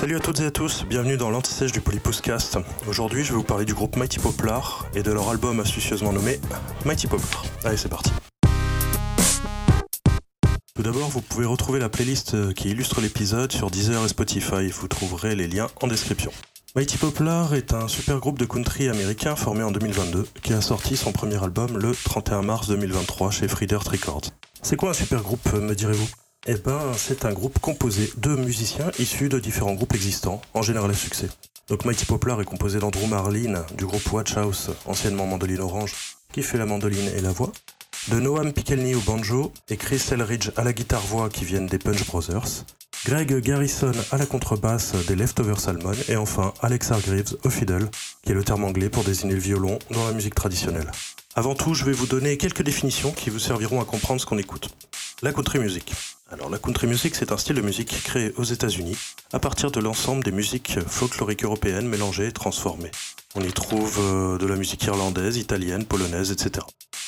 [0.00, 2.56] Salut à toutes et à tous, bienvenue dans l'anti-sèche du Polypouscast.
[2.88, 6.40] Aujourd'hui, je vais vous parler du groupe Mighty Poplar et de leur album astucieusement nommé
[6.86, 7.44] Mighty Poplar.
[7.64, 8.10] Allez, c'est parti.
[10.74, 14.70] Tout d'abord, vous pouvez retrouver la playlist qui illustre l'épisode sur Deezer et Spotify.
[14.70, 16.32] Vous trouverez les liens en description.
[16.76, 20.96] Mighty Poplar est un super groupe de country américain formé en 2022 qui a sorti
[20.96, 24.30] son premier album le 31 mars 2023 chez Friedert Records.
[24.62, 26.08] C'est quoi un super groupe, me direz-vous?
[26.46, 30.90] Eh ben, c'est un groupe composé de musiciens issus de différents groupes existants, en général
[30.90, 31.28] à succès.
[31.68, 35.94] Donc Mighty Poplar est composé d'Andrew Marlin du groupe Watch House, anciennement Mandoline Orange,
[36.32, 37.52] qui fait la mandoline et la voix,
[38.08, 42.06] de Noam Pikelny au banjo et Chris Elridge à la guitare-voix qui viennent des Punch
[42.06, 42.64] Brothers,
[43.04, 47.90] Greg Garrison à la contrebasse des Leftover Salmon et enfin Alex Hargreaves au fiddle,
[48.24, 50.90] qui est le terme anglais pour désigner le violon dans la musique traditionnelle.
[51.34, 54.38] Avant tout, je vais vous donner quelques définitions qui vous serviront à comprendre ce qu'on
[54.38, 54.70] écoute.
[55.22, 55.92] La country music.
[56.32, 58.96] Alors la country music, c'est un style de musique créé aux États-Unis
[59.32, 62.92] à partir de l'ensemble des musiques folkloriques européennes mélangées et transformées.
[63.34, 66.64] On y trouve euh, de la musique irlandaise, italienne, polonaise, etc.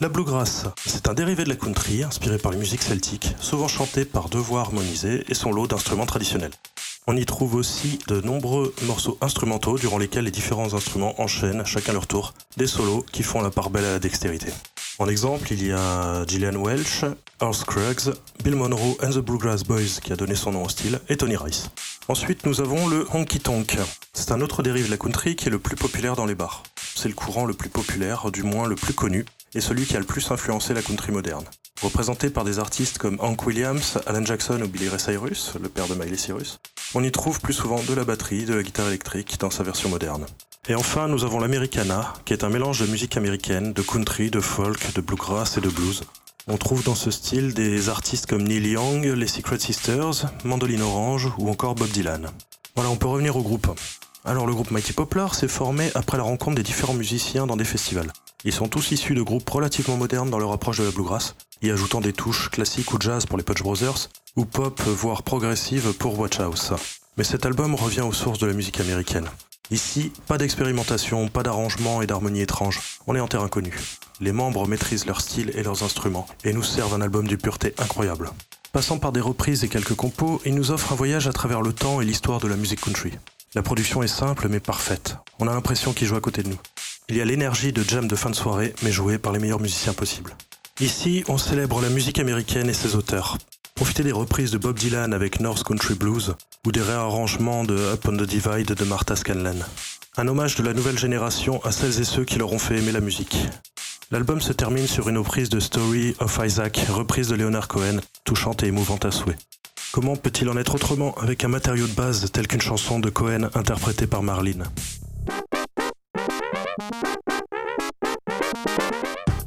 [0.00, 4.04] La bluegrass, c'est un dérivé de la country inspiré par les musiques celtiques, souvent chantées
[4.04, 6.52] par deux voix harmonisées et son lot d'instruments traditionnels.
[7.06, 11.92] On y trouve aussi de nombreux morceaux instrumentaux durant lesquels les différents instruments enchaînent, chacun
[11.92, 14.48] leur tour, des solos qui font la part belle à la dextérité.
[15.00, 17.04] En exemple, il y a Gillian Welch,
[17.42, 18.12] Earl Scruggs,
[18.44, 21.36] Bill Monroe and the Bluegrass Boys qui a donné son nom au style, et Tony
[21.36, 21.68] Rice.
[22.06, 23.76] Ensuite, nous avons le honky tonk.
[24.12, 26.62] C'est un autre dérive de la country qui est le plus populaire dans les bars.
[26.94, 29.98] C'est le courant le plus populaire, du moins le plus connu, et celui qui a
[29.98, 31.44] le plus influencé la country moderne.
[31.82, 35.88] Représenté par des artistes comme Hank Williams, Alan Jackson ou Billy Ray Cyrus, le père
[35.88, 36.60] de Miley Cyrus,
[36.94, 39.88] on y trouve plus souvent de la batterie, de la guitare électrique dans sa version
[39.88, 40.24] moderne.
[40.66, 44.40] Et enfin, nous avons l'Americana, qui est un mélange de musique américaine, de country, de
[44.40, 46.04] folk, de bluegrass et de blues.
[46.48, 51.30] On trouve dans ce style des artistes comme Neil Young, les Secret Sisters, Mandoline Orange
[51.36, 52.30] ou encore Bob Dylan.
[52.76, 53.78] Voilà, on peut revenir au groupe.
[54.24, 57.64] Alors le groupe Mighty Poplar s'est formé après la rencontre des différents musiciens dans des
[57.64, 58.10] festivals.
[58.44, 61.70] Ils sont tous issus de groupes relativement modernes dans leur approche de la bluegrass, y
[61.70, 66.18] ajoutant des touches classiques ou jazz pour les Punch Brothers, ou pop voire progressive pour
[66.18, 66.72] Watch House.
[67.18, 69.28] Mais cet album revient aux sources de la musique américaine.
[69.70, 72.80] Ici, pas d'expérimentation, pas d'arrangement et d'harmonie étrange.
[73.06, 73.78] On est en terre inconnue.
[74.20, 77.74] Les membres maîtrisent leur style et leurs instruments et nous servent un album d'une pureté
[77.78, 78.30] incroyable.
[78.72, 81.72] Passant par des reprises et quelques compos, ils nous offrent un voyage à travers le
[81.72, 83.12] temps et l'histoire de la musique country.
[83.54, 85.16] La production est simple mais parfaite.
[85.38, 86.58] On a l'impression qu'ils jouent à côté de nous.
[87.08, 89.60] Il y a l'énergie de jam de fin de soirée, mais jouée par les meilleurs
[89.60, 90.36] musiciens possibles.
[90.80, 93.38] Ici, on célèbre la musique américaine et ses auteurs.
[93.74, 98.06] Profitez des reprises de Bob Dylan avec North Country Blues ou des réarrangements de Up
[98.08, 99.58] on the Divide de Martha Scanlon.
[100.16, 102.92] Un hommage de la nouvelle génération à celles et ceux qui leur ont fait aimer
[102.92, 103.36] la musique.
[104.12, 108.62] L'album se termine sur une reprise de Story of Isaac, reprise de Leonard Cohen, touchante
[108.62, 109.38] et émouvante à souhait.
[109.90, 113.48] Comment peut-il en être autrement avec un matériau de base tel qu'une chanson de Cohen
[113.54, 114.64] interprétée par Marlene?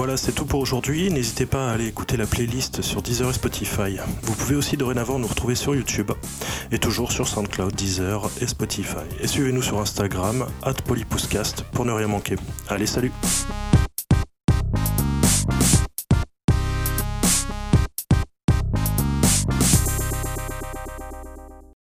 [0.00, 1.10] Voilà, c'est tout pour aujourd'hui.
[1.10, 3.98] N'hésitez pas à aller écouter la playlist sur Deezer et Spotify.
[4.22, 6.10] Vous pouvez aussi dorénavant nous retrouver sur YouTube
[6.72, 9.04] et toujours sur SoundCloud, Deezer et Spotify.
[9.20, 10.46] Et suivez-nous sur Instagram,
[10.86, 12.36] polypouscast, pour ne rien manquer.
[12.70, 13.12] Allez, salut